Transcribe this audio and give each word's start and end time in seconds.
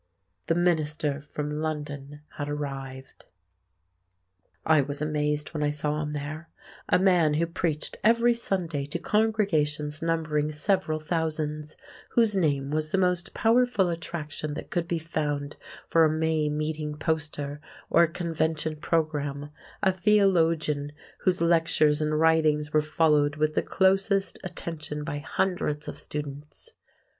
"The 0.47 0.55
minister 0.55 1.21
from 1.21 1.47
London" 1.51 2.21
had 2.37 2.49
arrived. 2.49 3.25
I 4.65 4.81
was 4.81 4.99
amazed 4.99 5.49
when 5.49 5.61
I 5.61 5.69
saw 5.69 6.01
him 6.01 6.13
there—a 6.13 6.97
man 6.97 7.35
who 7.35 7.45
preached 7.45 7.97
every 8.03 8.33
Sunday 8.33 8.85
to 8.85 8.97
congregations 8.97 10.01
numbering 10.01 10.51
several 10.51 10.99
thousands; 10.99 11.75
whose 12.13 12.35
name 12.35 12.71
was 12.71 12.89
the 12.89 12.97
most 12.97 13.35
powerful 13.35 13.89
attraction 13.89 14.55
that 14.55 14.71
could 14.71 14.87
be 14.87 14.97
found 14.97 15.55
for 15.87 16.03
a 16.03 16.09
May 16.09 16.49
meeting 16.49 16.97
poster 16.97 17.61
or 17.91 18.01
a 18.01 18.07
Convention 18.11 18.77
programme; 18.77 19.51
a 19.83 19.91
theologian 19.91 20.93
whose 21.19 21.41
lectures 21.41 22.01
and 22.01 22.19
writings 22.19 22.73
were 22.73 22.81
followed 22.81 23.35
with 23.35 23.53
the 23.53 23.61
closest 23.61 24.39
attention 24.43 25.03
by 25.03 25.19
hundreds 25.19 25.87
of 25.87 25.99
students. 25.99 26.71